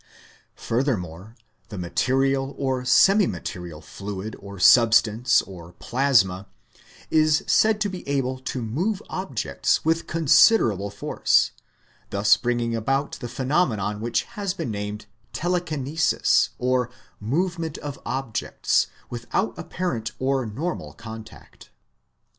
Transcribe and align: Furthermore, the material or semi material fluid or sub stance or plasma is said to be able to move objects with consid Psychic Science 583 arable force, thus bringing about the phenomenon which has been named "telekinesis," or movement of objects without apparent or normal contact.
Furthermore, 0.55 1.35
the 1.69 1.77
material 1.77 2.55
or 2.57 2.83
semi 2.83 3.27
material 3.27 3.81
fluid 3.81 4.35
or 4.39 4.57
sub 4.57 4.95
stance 4.95 5.43
or 5.43 5.73
plasma 5.73 6.47
is 7.11 7.43
said 7.45 7.79
to 7.81 7.87
be 7.87 8.07
able 8.07 8.39
to 8.39 8.63
move 8.63 9.03
objects 9.11 9.85
with 9.85 10.07
consid 10.07 10.07
Psychic 10.07 10.11
Science 10.11 10.49
583 10.49 10.69
arable 10.71 10.91
force, 11.19 11.51
thus 12.09 12.35
bringing 12.35 12.75
about 12.75 13.11
the 13.19 13.29
phenomenon 13.29 14.01
which 14.01 14.23
has 14.23 14.55
been 14.55 14.71
named 14.71 15.05
"telekinesis," 15.33 16.49
or 16.57 16.89
movement 17.19 17.77
of 17.77 17.99
objects 18.03 18.87
without 19.11 19.55
apparent 19.59 20.13
or 20.17 20.47
normal 20.47 20.93
contact. 20.93 21.69